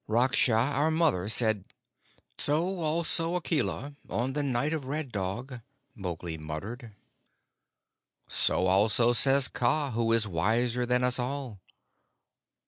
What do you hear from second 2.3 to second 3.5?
"So also said